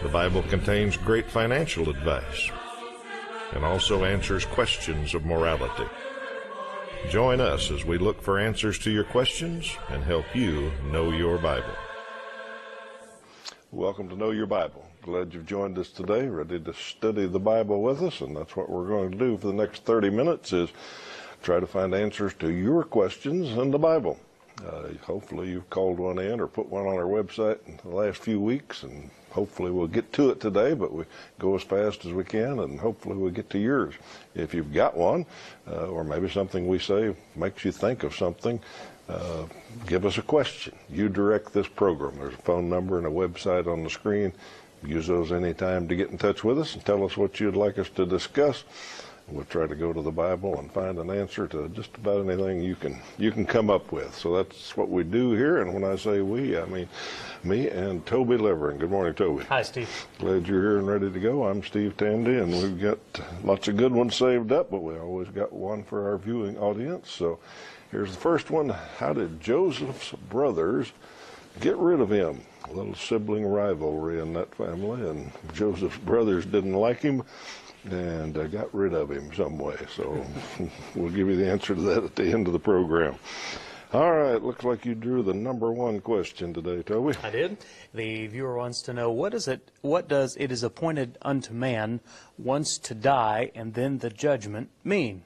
[0.00, 2.50] The Bible contains great financial advice
[3.52, 5.88] and also answers questions of morality.
[7.10, 11.36] Join us as we look for answers to your questions and help you know your
[11.36, 11.74] Bible.
[13.72, 14.86] Welcome to Know Your Bible.
[15.02, 18.70] Glad you've joined us today, ready to study the Bible with us, and that's what
[18.70, 20.70] we're going to do for the next 30 minutes is
[21.42, 24.20] try to find answers to your questions in the Bible.
[24.66, 28.18] Uh, hopefully you've called one in or put one on our website in the last
[28.18, 31.04] few weeks and hopefully we'll get to it today, but we
[31.38, 33.94] go as fast as we can, and hopefully we'll get to yours.
[34.34, 35.26] If you've got one,
[35.70, 38.60] uh, or maybe something we say makes you think of something,
[39.08, 39.46] uh,
[39.86, 40.74] give us a question.
[40.90, 42.16] You direct this program.
[42.16, 44.32] There's a phone number and a website on the screen.
[44.84, 47.78] Use those anytime to get in touch with us and tell us what you'd like
[47.78, 48.64] us to discuss.
[49.30, 52.62] We'll try to go to the Bible and find an answer to just about anything
[52.62, 54.14] you can you can come up with.
[54.14, 55.60] So that's what we do here.
[55.60, 56.88] And when I say we, I mean
[57.44, 58.78] me and Toby Levering.
[58.78, 59.44] Good morning, Toby.
[59.44, 60.06] Hi, Steve.
[60.18, 61.46] Glad you're here and ready to go.
[61.46, 62.98] I'm Steve Tandy, and we've got
[63.44, 67.10] lots of good ones saved up, but we always got one for our viewing audience.
[67.10, 67.38] So
[67.90, 68.70] here's the first one.
[68.70, 70.92] How did Joseph's brothers
[71.60, 72.40] get rid of him?
[72.64, 77.22] A little sibling rivalry in that family, and Joseph's brothers didn't like him
[77.84, 79.76] and uh, got rid of him some way.
[79.94, 80.24] So
[80.94, 83.16] we'll give you the answer to that at the end of the program.
[83.90, 87.16] All right, looks like you drew the number one question today, Toby.
[87.22, 87.56] I did.
[87.94, 92.00] The viewer wants to know what is it what does it is appointed unto man
[92.36, 95.22] once to die and then the judgment mean?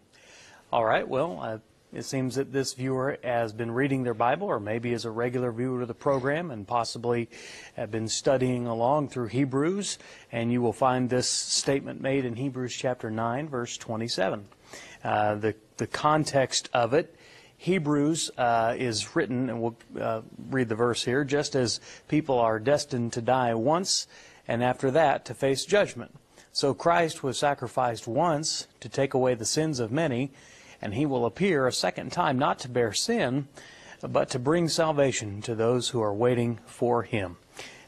[0.72, 1.58] All right, well, uh,
[1.92, 5.52] it seems that this viewer has been reading their Bible, or maybe is a regular
[5.52, 7.28] viewer of the program, and possibly
[7.74, 9.98] have been studying along through Hebrews.
[10.30, 14.46] And you will find this statement made in Hebrews chapter 9, verse 27.
[15.04, 17.14] Uh, the, the context of it
[17.62, 21.78] Hebrews uh, is written, and we'll uh, read the verse here, just as
[22.08, 24.08] people are destined to die once,
[24.48, 26.12] and after that to face judgment.
[26.50, 30.32] So Christ was sacrificed once to take away the sins of many,
[30.82, 33.48] and he will appear a second time not to bear sin,
[34.02, 37.36] but to bring salvation to those who are waiting for him.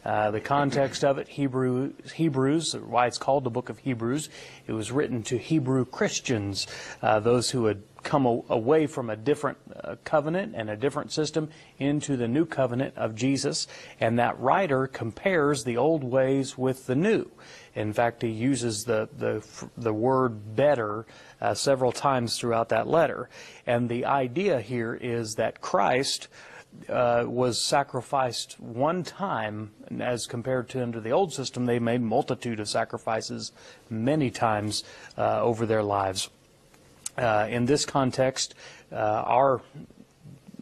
[0.04, 4.28] Uh, the context of it, Hebrew, Hebrews, why it's called the book of Hebrews,
[4.66, 6.66] it was written to Hebrew Christians,
[7.00, 11.10] uh, those who had come a, away from a different uh, covenant and a different
[11.10, 11.48] system
[11.78, 13.66] into the new covenant of Jesus.
[13.98, 17.30] And that writer compares the old ways with the new.
[17.74, 19.44] In fact, he uses the, the,
[19.76, 21.06] the word better
[21.40, 23.28] uh, several times throughout that letter.
[23.66, 26.28] And the idea here is that Christ
[26.88, 29.70] uh, was sacrificed one time
[30.00, 31.66] as compared to under the old system.
[31.66, 33.52] They made multitude of sacrifices
[33.88, 34.84] many times
[35.16, 36.28] uh, over their lives.
[37.16, 38.54] Uh, in this context,
[38.92, 39.62] uh, our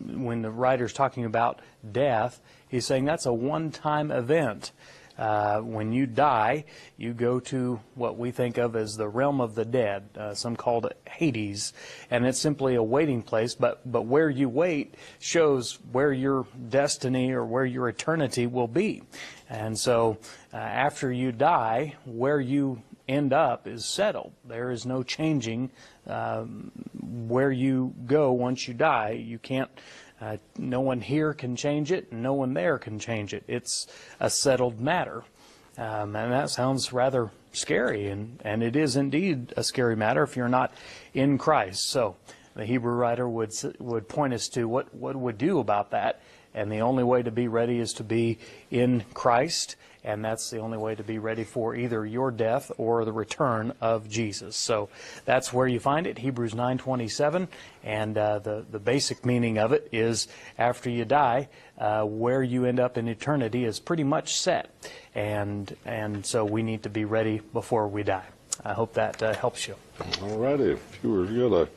[0.05, 4.73] when the writer's talking about death, he's saying that's a one-time event.
[5.19, 6.65] Uh, when you die,
[6.97, 10.09] you go to what we think of as the realm of the dead.
[10.17, 11.73] Uh, some call it Hades,
[12.11, 13.55] and it's simply a waiting place.
[13.55, 19.03] But but where you wait shows where your destiny or where your eternity will be.
[19.49, 20.17] And so,
[20.53, 24.33] uh, after you die, where you end up is settled.
[24.47, 25.71] There is no changing
[26.07, 26.73] um,
[27.29, 29.11] where you go once you die.
[29.11, 29.71] You can't.
[30.23, 33.43] Uh, no one here can change it, and no one there can change it.
[33.49, 33.89] It's
[34.21, 35.25] a settled matter.
[35.77, 40.37] Um, and that sounds rather scary, and, and it is indeed a scary matter if
[40.37, 40.73] you're not
[41.13, 41.91] in Christ.
[41.91, 42.15] So
[42.55, 46.21] the Hebrew writer would, would point us to what, what would do about that.
[46.55, 48.39] And the only way to be ready is to be
[48.71, 49.75] in Christ
[50.05, 53.73] and that's the only way to be ready for either your death or the return
[53.81, 54.57] of Jesus.
[54.57, 54.89] So
[55.25, 57.49] that's where you find it, Hebrews 9:27,
[57.85, 60.29] and uh, the the basic meaning of it is
[60.59, 64.71] after you die, uh, where you end up in eternity is pretty much set,
[65.15, 68.27] and and so we need to be ready before we die.
[68.65, 69.75] I hope that uh, helps you.
[70.23, 71.69] All righty, viewers, you got a.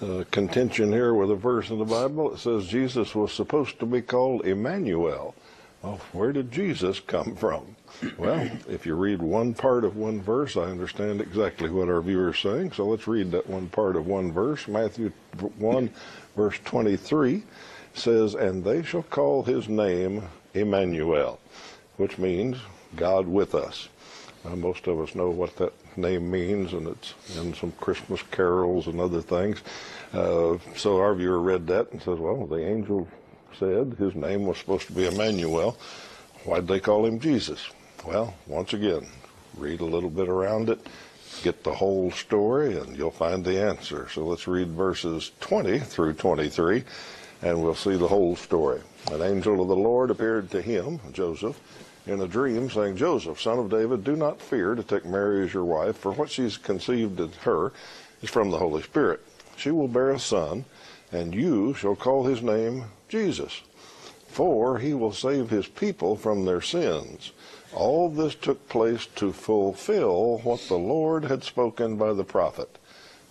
[0.00, 2.32] Uh, contention here with a verse in the Bible.
[2.32, 5.34] It says Jesus was supposed to be called Emmanuel,
[5.82, 7.76] well, where did Jesus come from?
[8.16, 12.30] Well, if you read one part of one verse, I understand exactly what our viewer
[12.30, 12.72] is saying.
[12.72, 14.66] So let's read that one part of one verse.
[14.66, 15.12] Matthew
[15.58, 15.90] 1,
[16.36, 17.42] verse 23
[17.94, 21.38] says, And they shall call his name Emmanuel,
[21.96, 22.58] which means
[22.96, 23.88] God with us.
[24.44, 28.86] Uh, most of us know what that name means, and it's in some Christmas carols
[28.86, 29.62] and other things.
[30.12, 33.08] Uh, so our viewer read that and says, well, the angel
[33.58, 35.76] said his name was supposed to be Emmanuel.
[36.44, 37.68] Why'd they call him Jesus?
[38.04, 39.08] Well, once again,
[39.56, 40.86] read a little bit around it,
[41.42, 44.08] get the whole story, and you'll find the answer.
[44.08, 46.84] So let's read verses 20 through 23,
[47.42, 48.80] and we'll see the whole story.
[49.10, 51.60] An angel of the Lord appeared to him, Joseph,
[52.06, 55.52] in a dream, saying, Joseph, son of David, do not fear to take Mary as
[55.52, 57.72] your wife, for what she's conceived in her
[58.22, 59.20] is from the Holy Spirit.
[59.56, 60.64] She will bear a son,
[61.12, 63.62] and you shall call his name Jesus,
[64.26, 67.32] for he will save his people from their sins.
[67.74, 72.78] All this took place to fulfill what the Lord had spoken by the prophet.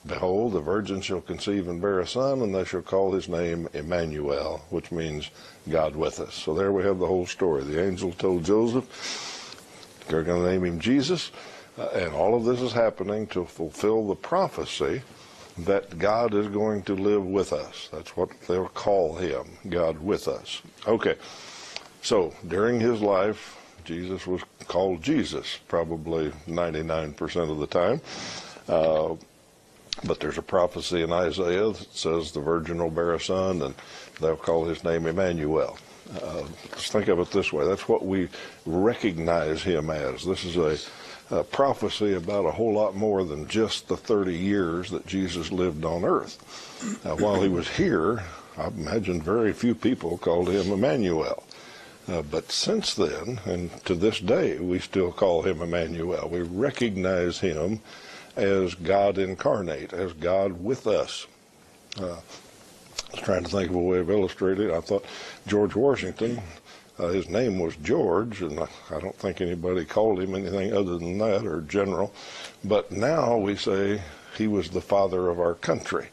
[0.06, 3.68] Behold, the virgin shall conceive and bear a son, and they shall call his name
[3.74, 5.30] Emmanuel, which means
[5.70, 6.34] God with us.
[6.34, 7.64] So there we have the whole story.
[7.64, 8.86] The angel told Joseph,
[10.08, 11.32] they're going to name him Jesus,
[11.78, 15.02] uh, and all of this is happening to fulfill the prophecy
[15.60, 17.90] that God is going to live with us.
[17.92, 20.62] That's what they'll call him, God with us.
[20.88, 21.16] Okay,
[22.02, 28.02] so during his life, Jesus was called Jesus probably 99% of the time.
[28.68, 29.16] Uh,
[30.04, 33.74] but there's a prophecy in Isaiah that says the virgin will bear a son and
[34.20, 35.78] they'll call his name Emmanuel.
[36.22, 37.66] Uh, let's think of it this way.
[37.66, 38.30] That's what we
[38.66, 40.24] recognize him as.
[40.24, 40.78] This is a,
[41.30, 45.86] a, prophecy about a whole lot more than just the 30 years that Jesus lived
[45.86, 47.06] on earth.
[47.06, 48.24] Uh, while he was here,
[48.58, 51.44] I imagine very few people called him Emmanuel.
[52.08, 56.30] Uh, but since then, and to this day, we still call him Emmanuel.
[56.30, 57.82] We recognize him
[58.38, 61.28] as God incarnate, as God with us.
[62.00, 64.74] Uh, I was trying to think of a way of illustrating it.
[64.74, 65.06] I thought
[65.48, 66.42] George Washington,
[67.00, 71.18] uh, his name was George, and I, don't think anybody called him anything other than
[71.20, 72.14] that or general.
[72.64, 74.02] But now we say
[74.36, 76.08] he was the father of our country.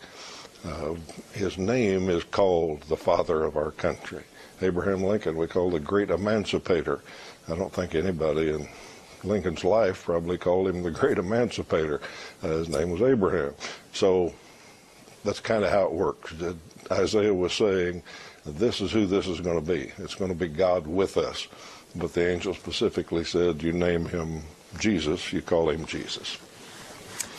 [0.64, 0.94] Uh,
[1.32, 4.24] his name is called the father of our country.
[4.62, 7.00] Abraham Lincoln we call the great emancipator.
[7.48, 8.68] I don't think anybody in
[9.24, 12.00] Lincoln's life probably called him the great emancipator.
[12.42, 13.54] Uh, his name was Abraham.
[13.92, 14.32] So
[15.24, 16.34] that's kind of how it works.
[16.90, 18.02] Isaiah was saying,
[18.46, 19.92] this is who this is going to be.
[19.98, 21.48] It's going to be God with us.
[21.96, 24.42] But the angel specifically said, you name him
[24.78, 26.38] Jesus, you call him Jesus.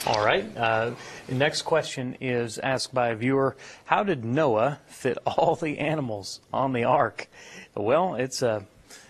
[0.07, 0.45] All right.
[0.55, 0.91] Uh,
[1.27, 3.55] next question is asked by a viewer
[3.85, 7.27] How did Noah fit all the animals on the ark?
[7.75, 8.65] Well, it's a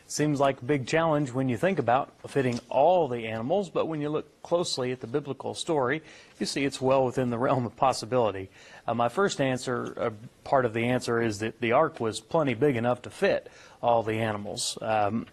[0.08, 4.02] seems like a big challenge when you think about fitting all the animals, but when
[4.02, 6.02] you look closely at the biblical story,
[6.40, 8.50] you see it's well within the realm of possibility.
[8.88, 10.10] Uh, my first answer, uh,
[10.44, 13.50] part of the answer, is that the ark was plenty big enough to fit
[13.82, 14.78] all the animals.
[14.82, 15.26] Um,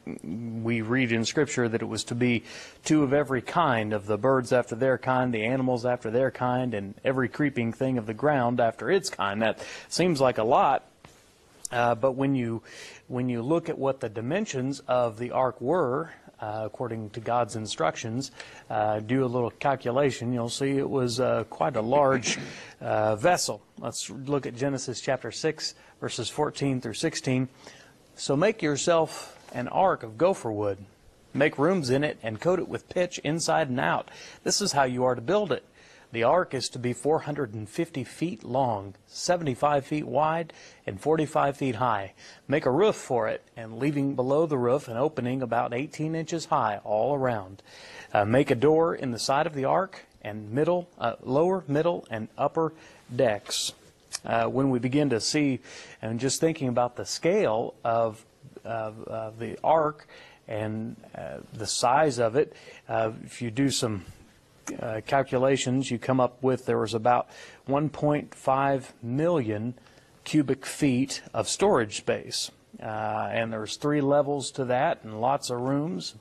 [0.62, 2.44] we read in Scripture that it was to be
[2.84, 6.74] two of every kind, of the birds after their kind, the animals after their kind,
[6.74, 9.42] and every creeping thing of the ground after its kind.
[9.42, 10.84] That seems like a lot,
[11.70, 12.62] uh, but when you
[13.08, 16.10] when you look at what the dimensions of the ark were,
[16.42, 18.32] uh, according to God's instructions,
[18.68, 22.38] uh, do a little calculation, you'll see it was uh, quite a large
[22.80, 23.62] uh, vessel.
[23.78, 27.48] Let's look at Genesis chapter 6, verses 14 through 16.
[28.16, 30.78] So make yourself an ark of gopher wood.
[31.32, 34.10] Make rooms in it and coat it with pitch inside and out.
[34.42, 35.64] This is how you are to build it.
[36.12, 40.52] The ark is to be 450 feet long, 75 feet wide,
[40.86, 42.12] and 45 feet high.
[42.46, 46.46] Make a roof for it, and leaving below the roof an opening about 18 inches
[46.46, 47.62] high all around.
[48.12, 52.06] Uh, make a door in the side of the ark, and middle, uh, lower, middle,
[52.10, 52.74] and upper
[53.14, 53.72] decks
[54.24, 55.60] uh, when we begin to see
[56.00, 58.24] and just thinking about the scale of,
[58.64, 60.06] of, of the ark
[60.46, 62.54] and uh, the size of it,
[62.88, 64.04] uh, if you do some
[64.80, 67.28] uh, calculations, you come up with there was about
[67.68, 69.74] 1.5 million
[70.24, 72.50] cubic feet of storage space.
[72.82, 76.14] Uh, and there's three levels to that and lots of rooms.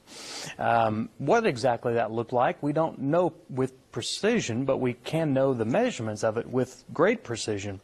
[0.60, 5.54] Um, what exactly that looked like, we don't know with precision, but we can know
[5.54, 7.80] the measurements of it with great precision.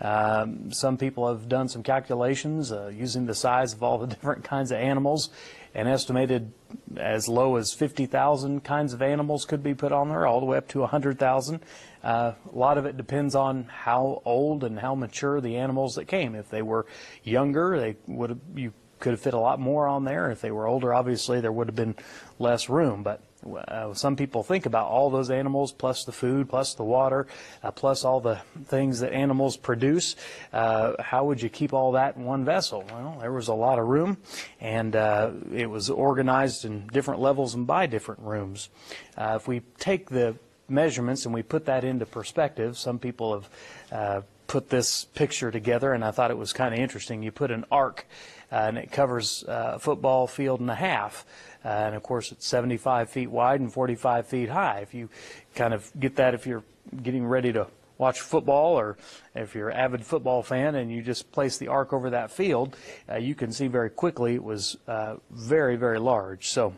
[0.00, 4.44] Um, some people have done some calculations uh, using the size of all the different
[4.44, 5.30] kinds of animals
[5.74, 6.52] and estimated
[6.96, 10.56] as low as 50,000 kinds of animals could be put on there, all the way
[10.56, 11.60] up to 100,000.
[12.02, 12.08] Uh,
[12.52, 16.34] a lot of it depends on how old and how mature the animals that came.
[16.34, 16.86] If they were
[17.22, 20.30] younger, they would you could have fit a lot more on there.
[20.30, 21.96] If they were older, obviously there would have been
[22.38, 23.02] less room.
[23.02, 23.20] But
[23.68, 27.26] uh, some people think about all those animals, plus the food, plus the water,
[27.62, 30.16] uh, plus all the things that animals produce.
[30.52, 32.84] Uh, how would you keep all that in one vessel?
[32.90, 34.18] Well, there was a lot of room,
[34.60, 38.70] and uh, it was organized in different levels and by different rooms.
[39.16, 40.36] Uh, if we take the
[40.68, 43.50] measurements and we put that into perspective, some people have
[43.90, 47.22] uh, put this picture together, and I thought it was kind of interesting.
[47.22, 48.06] You put an ark,
[48.50, 51.26] and it covers uh, a football field and a half.
[51.64, 54.80] Uh, and of course, it's 75 feet wide and 45 feet high.
[54.80, 55.08] If you
[55.54, 56.64] kind of get that, if you're
[57.02, 57.66] getting ready to
[57.98, 58.96] watch football, or
[59.34, 62.76] if you're an avid football fan and you just place the ark over that field,
[63.10, 66.48] uh, you can see very quickly it was uh, very, very large.
[66.48, 66.74] So.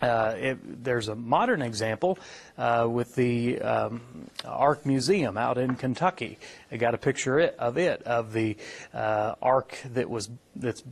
[0.00, 2.18] Uh, it, there's a modern example
[2.56, 4.00] uh, with the um,
[4.44, 6.38] Ark Museum out in Kentucky.
[6.72, 8.56] I got a picture of it of the
[8.94, 10.82] uh, Ark that was that's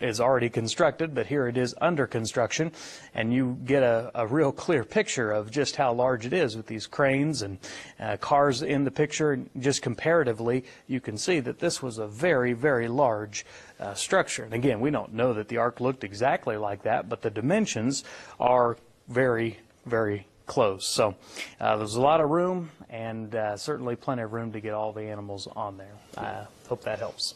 [0.00, 2.72] is already constructed, but here it is under construction,
[3.14, 6.66] and you get a, a real clear picture of just how large it is with
[6.66, 7.58] these cranes and
[7.98, 9.40] uh, cars in the picture.
[9.58, 13.46] Just comparatively, you can see that this was a very, very large
[13.80, 14.44] uh, structure.
[14.44, 18.04] And again, we don't know that the ark looked exactly like that, but the dimensions
[18.38, 18.76] are
[19.08, 20.86] very, very close.
[20.86, 21.14] So
[21.60, 24.92] uh, there's a lot of room, and uh, certainly plenty of room to get all
[24.92, 25.94] the animals on there.
[26.16, 27.34] I hope that helps.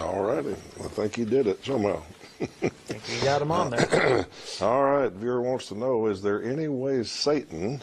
[0.00, 0.52] All righty.
[0.52, 2.02] I think he did it somehow.
[2.38, 4.26] think you got him on there.
[4.60, 5.12] All right.
[5.12, 7.82] Viewer wants to know is there any way Satan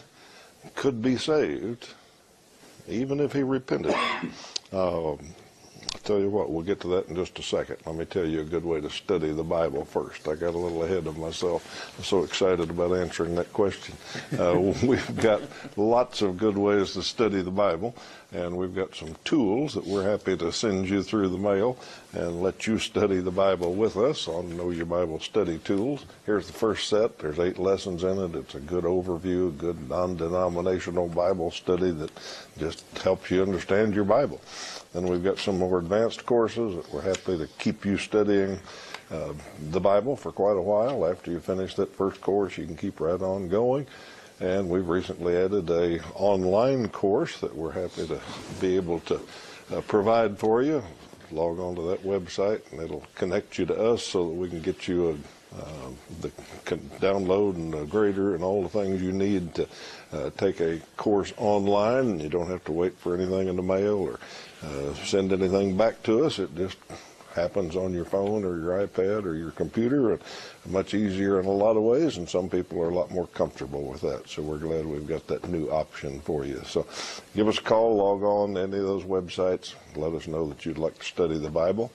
[0.74, 1.88] could be saved
[2.88, 3.94] even if he repented?
[4.72, 5.20] Um,
[6.06, 7.76] tell you what, we'll get to that in just a second.
[7.84, 10.28] Let me tell you a good way to study the Bible first.
[10.28, 11.94] I got a little ahead of myself.
[11.98, 13.96] I'm so excited about answering that question.
[14.38, 15.42] Uh, we've got
[15.76, 17.94] lots of good ways to study the Bible,
[18.32, 21.78] and we've got some tools that we're happy to send you through the mail
[22.12, 26.04] and let you study the Bible with us on Know Your Bible Study Tools.
[26.24, 27.18] Here's the first set.
[27.18, 28.34] There's eight lessons in it.
[28.34, 32.10] It's a good overview, a good non-denominational Bible study that
[32.58, 34.40] just helps you understand your Bible.
[34.92, 38.58] Then we've got some more advanced courses that we're happy to keep you studying
[39.10, 39.32] uh,
[39.70, 41.06] the Bible for quite a while.
[41.06, 43.86] After you finish that first course, you can keep right on going.
[44.38, 48.20] And we've recently added a online course that we're happy to
[48.60, 49.20] be able to
[49.72, 50.82] uh, provide for you.
[51.30, 54.60] Log on to that website and it'll connect you to us so that we can
[54.60, 55.90] get you a, uh,
[56.20, 56.28] the
[57.00, 59.66] download and a grader and all the things you need to
[60.12, 63.62] uh, take a course online and you don't have to wait for anything in the
[63.62, 64.20] mail or
[64.62, 66.38] uh, send anything back to us.
[66.38, 66.76] It just
[67.36, 70.22] happens on your phone or your iPad or your computer, and
[70.68, 72.16] much easier in a lot of ways.
[72.16, 74.28] And some people are a lot more comfortable with that.
[74.28, 76.60] So we're glad we've got that new option for you.
[76.66, 76.86] So
[77.36, 80.66] give us a call, log on to any of those websites, let us know that
[80.66, 81.92] you'd like to study the Bible.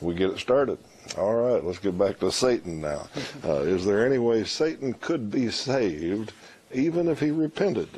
[0.00, 0.78] We get it started.
[1.18, 3.08] All right, let's get back to Satan now.
[3.44, 6.32] Uh, is there any way Satan could be saved
[6.72, 7.88] even if he repented?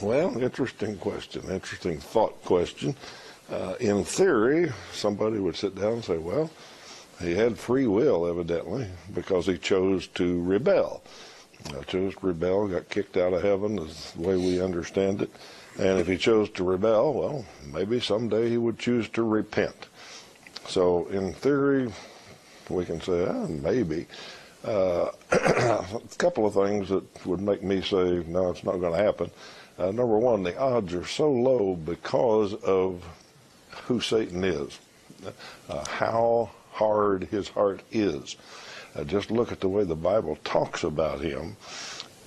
[0.00, 2.94] Well, interesting question, interesting thought question.
[3.50, 6.50] Uh, in theory, somebody would sit down and say, well,
[7.20, 11.02] he had free will, evidently, because he chose to rebel.
[11.74, 15.30] Uh, chose to rebel, got kicked out of heaven, is the way we understand it.
[15.78, 19.86] And if he chose to rebel, well, maybe someday he would choose to repent.
[20.66, 21.90] So, in theory,
[22.68, 24.06] we can say, ah, maybe.
[24.62, 29.02] Uh, a couple of things that would make me say, no, it's not going to
[29.02, 29.30] happen.
[29.78, 33.02] Uh, number one, the odds are so low because of
[33.88, 34.78] who Satan is,
[35.68, 38.36] uh, how hard his heart is.
[38.94, 41.56] Uh, just look at the way the Bible talks about him,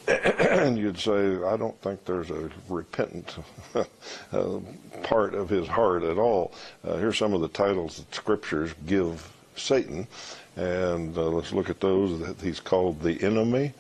[0.07, 3.35] and you'd say, I don't think there's a repentant
[3.75, 4.59] uh,
[5.03, 6.51] part of his heart at all.
[6.83, 10.07] Uh, here's some of the titles that scriptures give Satan,
[10.55, 12.35] and uh, let's look at those.
[12.41, 13.73] He's called the enemy.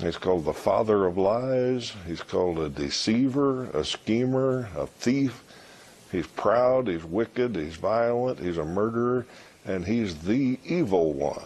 [0.00, 1.92] He's called the father of lies.
[2.04, 5.44] He's called a deceiver, a schemer, a thief.
[6.12, 9.26] He's proud, he's wicked, he's violent, he's a murderer,
[9.64, 11.42] and he's the evil one.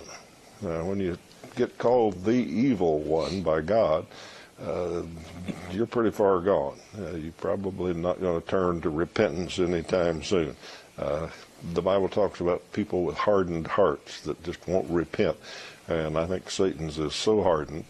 [0.61, 1.17] Now, when you
[1.55, 4.07] get called the evil one by God,
[4.61, 5.03] uh,
[5.71, 6.79] you're pretty far gone.
[6.99, 10.57] Uh, you're probably not going to turn to repentance anytime soon.
[10.99, 11.29] Uh,
[11.75, 15.37] the Bible talks about people with hardened hearts that just won't repent.
[15.89, 17.85] And I think Satan's is so hardened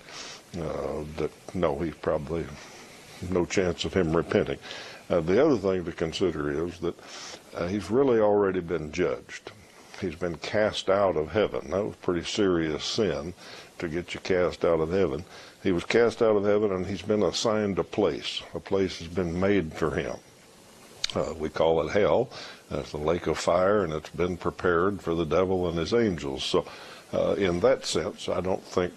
[0.61, 2.45] uh, that no, he's probably
[3.30, 4.59] no chance of him repenting.
[5.08, 6.94] Uh, the other thing to consider is that
[7.54, 9.52] uh, he's really already been judged.
[10.00, 11.70] He's been cast out of heaven.
[11.70, 13.32] That was pretty serious sin
[13.78, 15.25] to get you cast out of heaven.
[15.62, 18.42] He was cast out of heaven and he's been assigned a place.
[18.54, 20.16] A place has been made for him.
[21.14, 22.28] Uh, we call it hell.
[22.70, 26.44] It's the lake of fire and it's been prepared for the devil and his angels.
[26.44, 26.66] So,
[27.12, 28.92] uh, in that sense, I don't think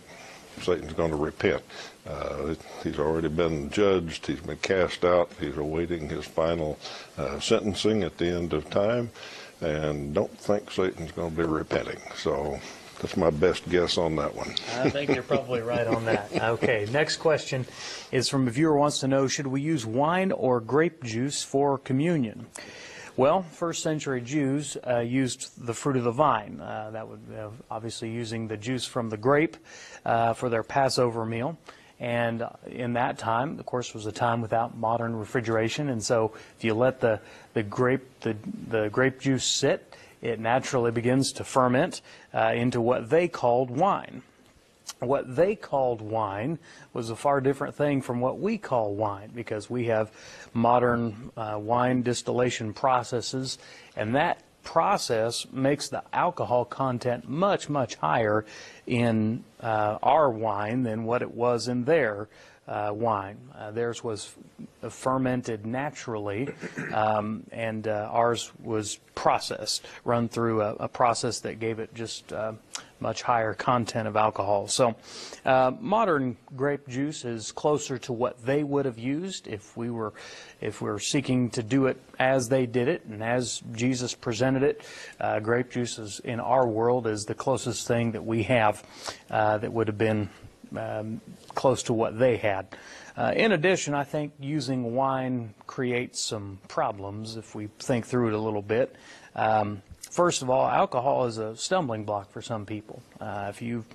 [0.61, 1.63] Satan's going to repent.
[2.09, 4.25] Uh, he's already been judged.
[4.25, 5.31] He's been cast out.
[5.39, 6.79] He's awaiting his final
[7.17, 9.11] uh, sentencing at the end of time.
[9.61, 11.99] And don't think Satan's going to be repenting.
[12.15, 12.59] So
[13.01, 14.49] that's my best guess on that one.
[14.77, 16.29] I think you're probably right on that.
[16.41, 17.65] Okay, next question
[18.11, 21.43] is from a viewer who wants to know should we use wine or grape juice
[21.43, 22.47] for communion?
[23.17, 26.61] Well, first century Jews uh, used the fruit of the vine.
[26.61, 29.57] Uh, that would uh, obviously using the juice from the grape
[30.05, 31.57] uh, for their Passover meal.
[31.99, 35.89] And in that time, of course, was a time without modern refrigeration.
[35.89, 37.19] And so, if you let the,
[37.53, 38.37] the grape the,
[38.69, 42.01] the grape juice sit, it naturally begins to ferment
[42.33, 44.21] uh, into what they called wine.
[44.99, 46.59] What they called wine
[46.93, 50.11] was a far different thing from what we call wine because we have
[50.53, 53.57] modern uh, wine distillation processes,
[53.95, 58.45] and that process makes the alcohol content much, much higher
[58.85, 62.29] in uh, our wine than what it was in their
[62.67, 63.39] uh, wine.
[63.57, 64.35] Uh, theirs was
[64.87, 66.49] fermented naturally,
[66.93, 72.31] um, and uh, ours was processed, run through a, a, process that gave it just
[72.31, 72.53] uh,
[72.99, 74.67] much higher content of alcohol.
[74.67, 74.95] So,
[75.45, 80.13] uh, modern grape juice is closer to what they would have used if we were,
[80.61, 84.63] if we were seeking to do it as they did it and as Jesus presented
[84.63, 84.81] it.
[85.19, 88.83] Uh, grape juice is in our world is the closest thing that we have
[89.29, 90.29] that would have been
[90.77, 91.21] um,
[91.55, 92.67] close to what they had.
[93.17, 98.33] Uh, in addition, I think using wine creates some problems if we think through it
[98.33, 98.95] a little bit.
[99.35, 103.01] Um, first of all, alcohol is a stumbling block for some people.
[103.19, 103.85] Uh, if you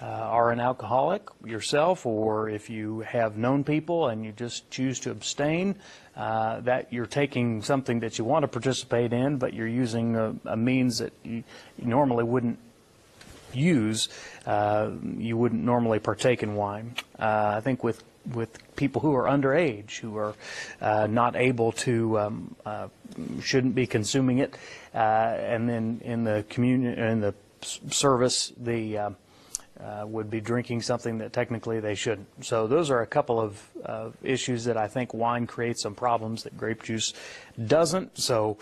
[0.00, 5.00] uh, are an alcoholic yourself, or if you have known people and you just choose
[5.00, 5.74] to abstain,
[6.16, 10.34] uh, that you're taking something that you want to participate in, but you're using a,
[10.46, 11.42] a means that you,
[11.78, 12.58] normally wouldn't
[13.52, 14.08] use,
[14.46, 16.94] uh, you wouldn't normally partake in wine.
[17.18, 18.02] Uh, I think with
[18.34, 20.34] with people who are underage, who are
[20.80, 22.88] uh, not able to, um, uh,
[23.42, 24.56] shouldn't be consuming it,
[24.94, 29.10] uh, and then in the communion in the service, the uh,
[30.04, 32.26] would be drinking something that technically they shouldn't.
[32.44, 36.56] So those are a couple of issues that I think wine creates some problems that
[36.56, 37.14] grape juice
[37.64, 38.18] doesn't.
[38.18, 38.58] So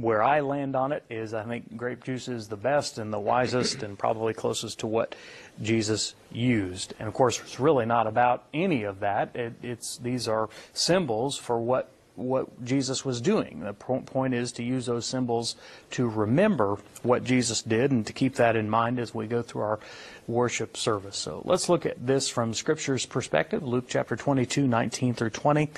[0.00, 3.18] where I land on it is I think grape juice is the best and the
[3.18, 5.14] wisest and probably closest to what
[5.62, 6.92] Jesus used.
[6.98, 9.34] And of course, it's really not about any of that.
[9.34, 13.60] It, it's these are symbols for what what Jesus was doing.
[13.60, 15.54] The point is to use those symbols
[15.92, 19.62] to remember what Jesus did and to keep that in mind as we go through
[19.62, 19.80] our
[20.26, 21.16] worship service.
[21.16, 25.70] So let's look at this from Scripture's perspective, Luke chapter 22, 19 through 20.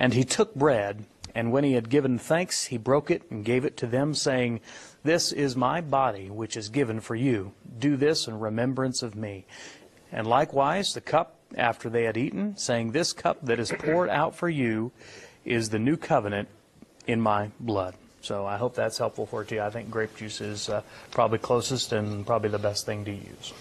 [0.00, 3.64] And he took bread and when he had given thanks, he broke it and gave
[3.64, 4.60] it to them, saying,
[5.02, 7.52] This is my body, which is given for you.
[7.78, 9.44] Do this in remembrance of me.
[10.12, 14.36] And likewise, the cup after they had eaten, saying, This cup that is poured out
[14.36, 14.92] for you
[15.44, 16.48] is the new covenant
[17.06, 17.94] in my blood.
[18.20, 19.60] So I hope that's helpful for you.
[19.60, 23.52] I think grape juice is uh, probably closest and probably the best thing to use.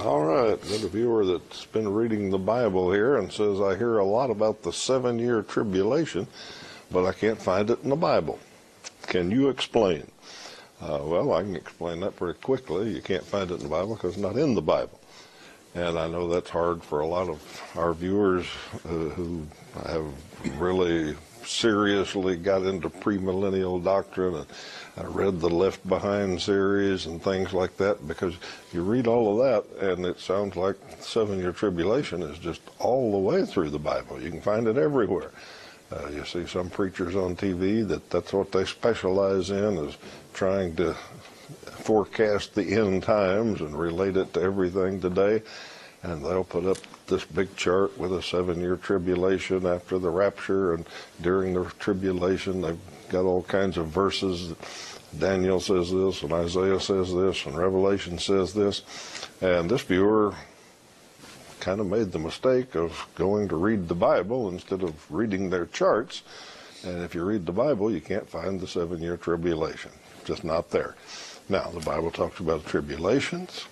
[0.00, 0.60] All right.
[0.60, 4.30] Got a viewer that's been reading the Bible here and says, I hear a lot
[4.30, 6.26] about the seven year tribulation
[6.90, 8.38] but I can't find it in the Bible.
[9.06, 10.10] Can you explain?
[10.80, 12.94] Uh, well, I can explain that pretty quickly.
[12.94, 14.98] You can't find it in the Bible because it's not in the Bible.
[15.74, 18.46] And I know that's hard for a lot of our viewers
[18.84, 19.46] uh, who
[19.84, 20.06] have
[20.58, 24.46] really seriously got into premillennial doctrine and
[24.96, 28.34] I read the Left Behind series and things like that because
[28.72, 33.12] you read all of that and it sounds like seven year tribulation is just all
[33.12, 34.20] the way through the Bible.
[34.20, 35.30] You can find it everywhere.
[35.92, 39.96] Uh, you see some preachers on TV that that's what they specialize in is
[40.32, 40.94] trying to
[41.64, 45.42] forecast the end times and relate it to everything today.
[46.02, 50.86] And they'll put up this big chart with a seven-year tribulation after the rapture and
[51.20, 52.62] during the tribulation.
[52.62, 52.78] They've
[53.10, 54.54] got all kinds of verses.
[55.18, 58.82] Daniel says this, and Isaiah says this, and Revelation says this.
[59.42, 60.34] And this viewer
[61.60, 65.66] kind of made the mistake of going to read the Bible instead of reading their
[65.66, 66.22] charts.
[66.84, 69.92] And if you read the Bible, you can't find the seven year tribulation.
[70.24, 70.96] Just not there.
[71.48, 73.66] Now, the Bible talks about tribulations,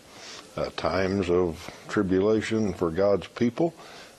[0.57, 3.75] uh, times of tribulation for God's people.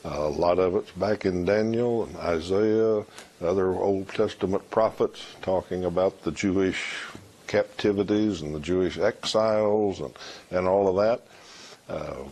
[0.05, 3.03] Uh, a lot of it's back in Daniel and Isaiah,
[3.41, 7.03] other Old Testament prophets talking about the Jewish
[7.47, 10.13] captivities and the Jewish exiles and,
[10.51, 11.93] and all of that.
[11.93, 12.23] Uh,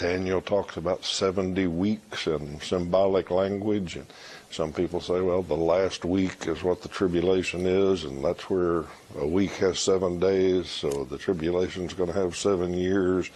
[0.00, 3.96] Daniel talks about 70 weeks and symbolic language.
[3.96, 4.06] And
[4.50, 8.86] some people say, well, the last week is what the tribulation is, and that's where
[9.18, 13.28] a week has seven days, so the tribulation is going to have seven years.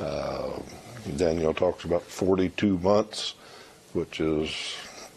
[0.00, 0.58] Uh,
[1.16, 3.34] Daniel talks about 42 months,
[3.92, 4.50] which is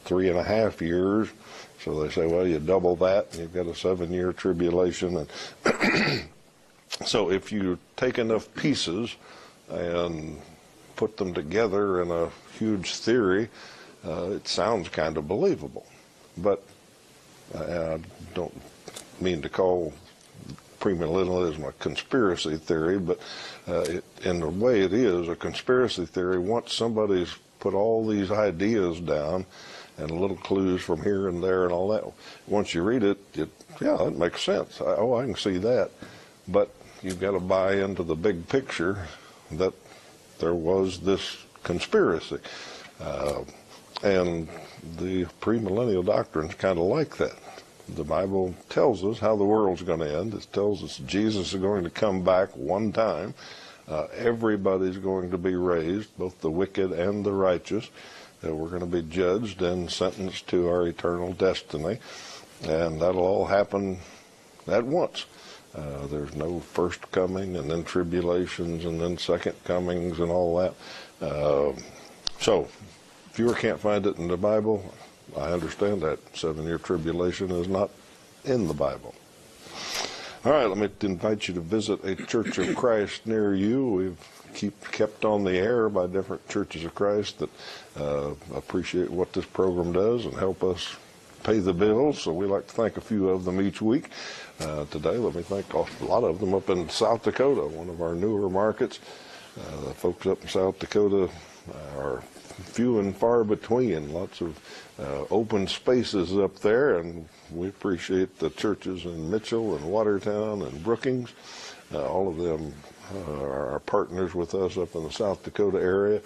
[0.04, 1.30] three and a half years.
[1.84, 5.18] So they say, well, you double that, and you've got a seven-year tribulation.
[5.18, 6.30] And
[7.08, 9.16] so if you take enough pieces
[9.68, 10.40] and
[10.96, 13.50] put them together in a huge theory,
[14.06, 15.86] uh, it sounds kind of believable.
[16.38, 16.64] But
[17.58, 18.00] I
[18.34, 18.62] don't
[19.20, 19.94] mean to call
[20.80, 23.20] premillennialism a conspiracy theory, but
[23.68, 28.32] uh, it, in a way it is a conspiracy theory once somebody's put all these
[28.32, 29.46] ideas down
[29.98, 32.04] and little clues from here and there and all that.
[32.48, 33.50] Once you read it, it
[33.82, 34.82] yeah, it makes sense.
[34.82, 35.90] I, oh, I can see that.
[36.48, 36.70] But
[37.02, 39.08] you've got to buy into the big picture
[39.52, 39.74] that
[40.40, 42.38] there was this conspiracy.
[43.00, 43.44] Uh,
[44.04, 44.48] and
[44.98, 47.36] the premillennial doctrine is kind of like that.
[47.90, 50.34] The Bible tells us how the world's going to end.
[50.34, 53.34] It tells us Jesus is going to come back one time.
[53.88, 57.90] Uh, everybody's going to be raised, both the wicked and the righteous.
[58.44, 62.00] Uh, we're going to be judged and sentenced to our eternal destiny.
[62.64, 64.00] And that'll all happen
[64.68, 65.26] at once.
[65.76, 70.74] Uh, there's no first coming and then tribulations and then second comings and all that.
[71.26, 71.74] Uh,
[72.40, 72.68] so,
[73.32, 74.94] if you can't find it in the Bible,
[75.36, 76.20] I understand that.
[76.36, 77.90] Seven year tribulation is not
[78.46, 79.14] in the Bible.
[80.46, 83.88] All right, let me invite you to visit a Church of Christ near you.
[83.88, 87.50] We've keep kept on the air by different churches of Christ that
[87.98, 90.96] uh, appreciate what this program does and help us
[91.46, 92.22] pay the bills.
[92.22, 94.10] So we like to thank a few of them each week.
[94.60, 98.02] Uh, today, let me thank a lot of them up in South Dakota, one of
[98.02, 99.00] our newer markets.
[99.58, 101.30] Uh, the folks up in South Dakota
[101.98, 102.24] are
[102.64, 104.12] few and far between.
[104.12, 104.60] Lots of
[105.00, 110.84] uh, open spaces up there, and we appreciate the churches in Mitchell and Watertown and
[110.84, 111.32] Brookings.
[111.94, 112.74] Uh, all of them
[113.14, 116.22] uh, are partners with us up in the South Dakota area.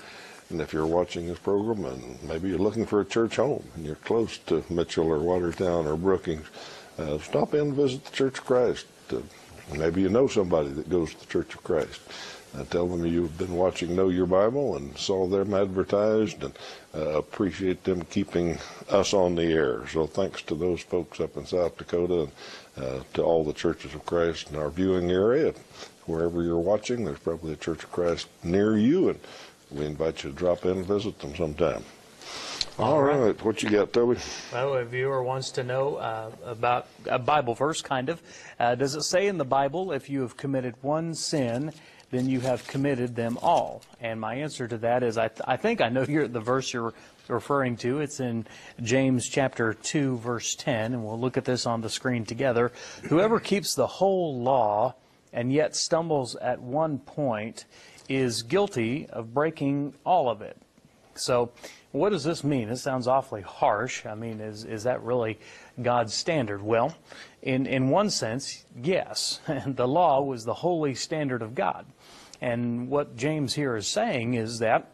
[0.49, 3.85] And if you're watching this program and maybe you're looking for a church home and
[3.85, 6.47] you're close to Mitchell or Watertown or Brookings,
[6.97, 8.87] uh, stop in and visit the Church of Christ.
[9.13, 9.21] Uh,
[9.75, 12.01] maybe you know somebody that goes to the Church of Christ.
[12.57, 16.57] Uh, tell them you've been watching Know Your Bible and saw them advertised and
[16.95, 18.57] uh, appreciate them keeping
[18.89, 19.87] us on the air.
[19.87, 22.31] So thanks to those folks up in South Dakota and
[22.75, 25.53] uh, to all the churches of Christ in our viewing area.
[26.07, 29.19] Wherever you're watching, there's probably a Church of Christ near you, and
[29.71, 31.83] we invite you to drop in and visit them sometime.
[32.77, 33.17] All right.
[33.17, 33.43] right.
[33.43, 34.19] What you got, Toby?
[34.53, 38.21] Well, a viewer wants to know uh, about a Bible verse, kind of.
[38.57, 41.73] Uh, does it say in the Bible, if you have committed one sin,
[42.09, 43.81] then you have committed them all?
[43.99, 46.93] And my answer to that is, I, th- I think I know the verse you're
[47.27, 47.99] referring to.
[47.99, 48.45] It's in
[48.81, 52.71] James chapter 2, verse 10, and we'll look at this on the screen together.
[53.09, 54.95] Whoever keeps the whole law
[55.33, 57.65] and yet stumbles at one point
[58.09, 60.57] is guilty of breaking all of it.
[61.15, 61.51] So,
[61.91, 62.69] what does this mean?
[62.69, 64.05] This sounds awfully harsh.
[64.05, 65.39] I mean, is, is that really
[65.81, 66.61] God's standard?
[66.61, 66.95] Well,
[67.41, 69.39] in, in one sense, yes.
[69.65, 71.85] the law was the holy standard of God.
[72.41, 74.91] And what James here is saying is that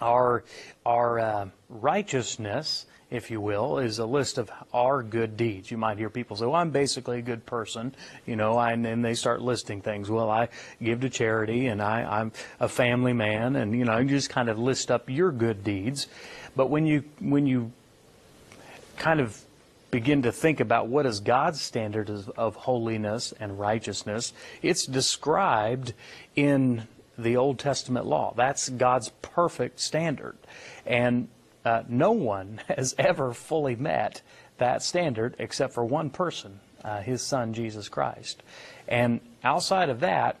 [0.00, 0.44] our,
[0.84, 5.70] our uh, righteousness if you will, is a list of our good deeds.
[5.70, 7.94] You might hear people say, well, I'm basically a good person,
[8.26, 10.10] you know, and then they start listing things.
[10.10, 10.48] Well, I
[10.82, 14.48] give to charity and I, I'm a family man and, you know, you just kind
[14.48, 16.08] of list up your good deeds.
[16.56, 17.72] But when you, when you
[18.96, 19.40] kind of
[19.92, 25.92] begin to think about what is God's standard of, of holiness and righteousness, it's described
[26.34, 28.34] in the Old Testament law.
[28.36, 30.36] That's God's perfect standard.
[30.84, 31.28] And
[31.64, 34.22] uh, no one has ever fully met
[34.58, 38.42] that standard except for one person, uh, his son, Jesus Christ.
[38.86, 40.36] And outside of that,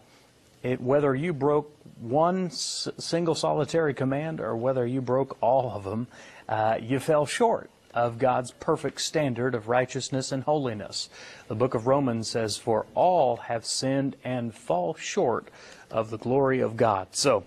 [0.62, 5.84] it, whether you broke one s- single solitary command or whether you broke all of
[5.84, 6.06] them,
[6.48, 11.08] uh, you fell short of God's perfect standard of righteousness and holiness.
[11.48, 15.48] The book of Romans says, For all have sinned and fall short
[15.90, 17.08] of the glory of God.
[17.12, 17.44] So,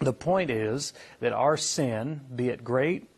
[0.00, 3.08] the point is that our sin, be it great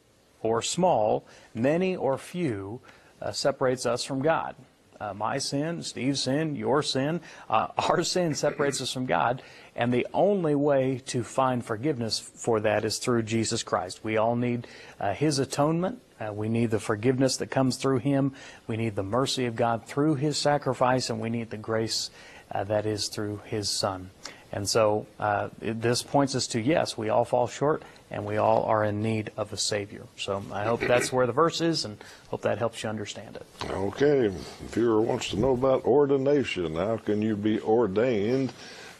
[0.43, 2.81] or small, many or few,
[3.21, 4.55] uh, separates us from God.
[5.01, 9.43] Uh, my sin, Steve's sin, your sin, uh, our sin separates us from God.
[9.75, 14.05] And the only way to find forgiveness for that is through Jesus Christ.
[14.05, 14.67] We all need
[15.01, 16.03] uh, His atonement.
[16.21, 18.35] Uh, we need the forgiveness that comes through Him.
[18.67, 22.11] We need the mercy of God through His sacrifice, and we need the grace
[22.53, 24.11] uh, that is through His Son.
[24.53, 28.37] And so uh, it, this points us to yes, we all fall short and we
[28.37, 30.03] all are in need of a Savior.
[30.17, 33.47] So I hope that's where the verse is and hope that helps you understand it.
[33.71, 34.27] Okay.
[34.27, 34.33] If
[34.73, 36.75] Viewer wants to know about ordination.
[36.75, 38.53] How can you be ordained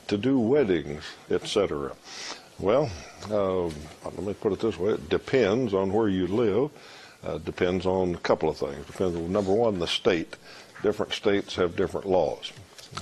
[0.07, 1.93] to do weddings, etc.?
[2.59, 2.91] Well,
[3.31, 6.71] uh, let me put it this way: it depends on where you live.
[7.25, 8.87] Uh, depends on a couple of things.
[8.87, 10.37] Depends on number one, the state.
[10.83, 12.53] Different states have different laws.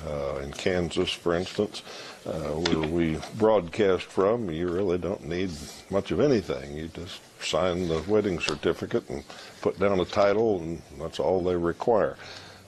[0.07, 1.83] Uh, in Kansas, for instance,
[2.27, 5.51] uh, where we broadcast from, you really don't need
[5.89, 6.77] much of anything.
[6.77, 9.25] You just sign the wedding certificate and
[9.63, 12.17] put down a title, and that's all they require.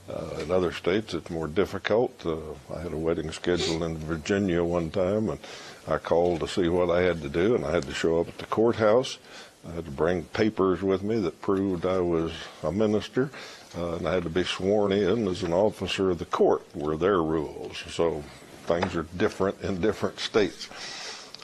[0.09, 2.14] Uh, in other states, it's more difficult.
[2.24, 2.38] Uh,
[2.74, 5.38] I had a wedding scheduled in Virginia one time, and
[5.87, 8.28] I called to see what I had to do, and I had to show up
[8.28, 9.18] at the courthouse.
[9.68, 13.30] I had to bring papers with me that proved I was a minister,
[13.76, 16.96] uh, and I had to be sworn in as an officer of the court, were
[16.96, 17.83] their rules.
[17.88, 18.22] So
[18.64, 20.68] things are different in different states.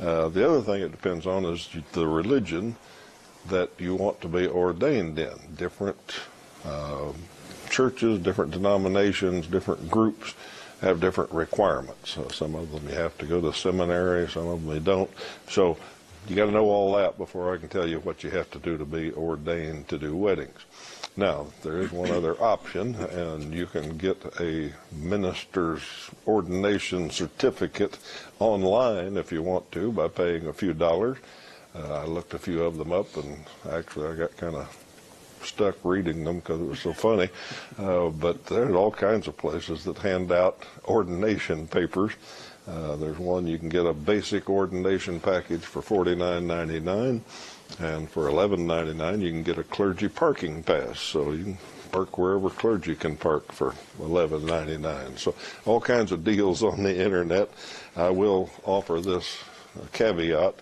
[0.01, 2.77] Uh, the other thing it depends on is the religion
[3.49, 5.35] that you want to be ordained in.
[5.57, 5.99] Different
[6.65, 7.13] uh,
[7.71, 10.35] churches, different denominations, different groups
[10.81, 12.19] have different requirements.
[12.19, 15.11] Uh, some of them you have to go to seminary, some of them you don't.
[15.49, 15.79] So
[16.29, 18.59] you got to know all that before I can tell you what you have to
[18.59, 20.59] do to be ordained to do weddings.
[21.19, 25.83] Now, there is one other option, and you can get a minister's
[26.27, 27.99] ordination certificate
[28.39, 31.17] online if you want to by paying a few dollars.
[31.75, 34.77] Uh, I looked a few of them up, and actually I got kind of
[35.43, 37.31] stuck reading them because it was so funny.
[37.79, 42.13] Uh, but there's all kinds of places that hand out ordination papers.
[42.69, 47.21] Uh, there's one you can get a basic ordination package for $49.99,
[47.79, 50.99] and for $11.99 you can get a clergy parking pass.
[50.99, 51.59] So you can
[51.93, 55.19] park wherever clergy can park for $11.99.
[55.19, 57.51] So all kinds of deals on the internet.
[57.97, 59.39] I will offer this
[59.93, 60.55] caveat.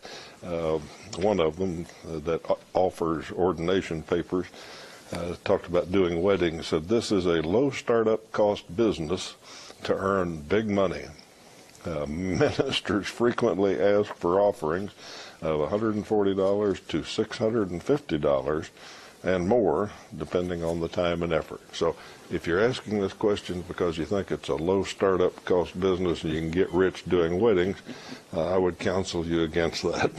[0.45, 0.79] Uh,
[1.17, 2.43] one of them uh, that
[2.75, 4.47] offers ordination papers
[5.12, 6.67] uh, talked about doing weddings.
[6.67, 9.35] Said this is a low startup cost business
[9.85, 11.05] to earn big money.
[11.87, 14.90] Uh, ministers frequently ask for offerings
[15.42, 18.68] of $140 to $650
[19.23, 21.61] and more, depending on the time and effort.
[21.75, 21.97] So
[22.31, 26.33] if you're asking this question because you think it's a low startup cost business and
[26.33, 27.77] you can get rich doing weddings,
[28.33, 30.11] uh, I would counsel you against that.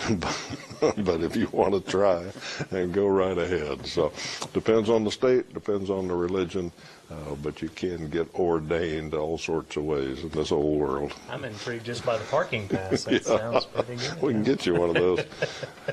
[0.98, 2.26] but if you want to try,
[2.72, 3.86] and go right ahead.
[3.86, 4.12] So
[4.54, 6.72] depends on the state, depends on the religion.
[7.10, 11.14] Uh, but you can get ordained all sorts of ways in this old world.
[11.30, 13.04] I'm intrigued just by the parking pass.
[13.04, 13.20] That yeah.
[13.20, 14.22] sounds pretty good.
[14.24, 15.24] We can get you one of those.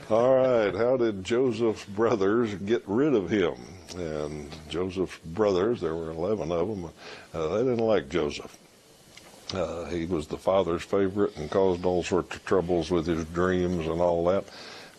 [0.09, 0.75] all right.
[0.75, 3.57] How did Joseph's brothers get rid of him?
[3.95, 6.91] And Joseph's brothers, there were 11 of them,
[7.35, 8.57] uh, they didn't like Joseph.
[9.55, 13.87] Uh, he was the father's favorite and caused all sorts of troubles with his dreams
[13.87, 14.45] and all that.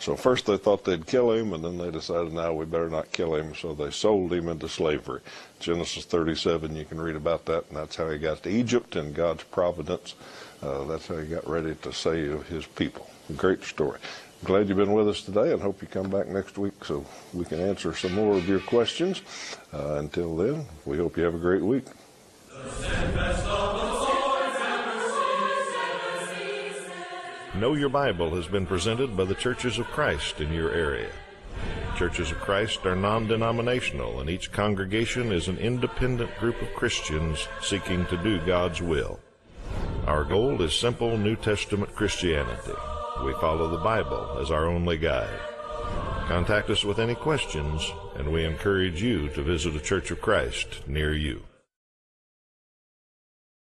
[0.04, 3.14] So first they thought they'd kill him, and then they decided, now we better not
[3.14, 3.56] kill him.
[3.56, 5.22] So they sold him into slavery.
[5.62, 9.14] Genesis 37, you can read about that, and that's how he got to Egypt in
[9.14, 10.16] God's providence.
[10.62, 13.10] Uh, that's how he got ready to save his people.
[13.38, 14.00] Great story.
[14.44, 17.46] Glad you've been with us today and hope you come back next week so we
[17.46, 19.22] can answer some more of your questions.
[19.74, 21.86] Uh, until then, we hope you have a great week.
[27.56, 31.12] Know Your Bible has been presented by the Churches of Christ in your area.
[31.96, 37.48] Churches of Christ are non denominational, and each congregation is an independent group of Christians
[37.62, 39.22] seeking to do God's will.
[40.06, 42.74] Our goal is simple New Testament Christianity.
[43.24, 45.40] We follow the Bible as our only guide.
[46.28, 50.86] Contact us with any questions, and we encourage you to visit a Church of Christ
[50.88, 51.44] near you.